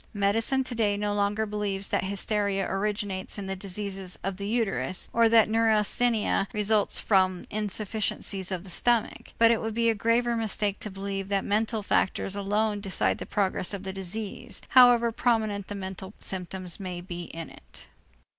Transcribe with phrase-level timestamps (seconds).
[0.15, 5.29] Medicine today no longer believes that hysteria originates in the diseases of the uterus or
[5.29, 10.35] that neurasthenia necessarily results from insufficiencies of the stomach, but it would be a graver
[10.35, 15.67] mistake to believe that mental factors alone decide the progress of the disease, however prominent
[15.67, 17.85] the mental symptoms may be in it.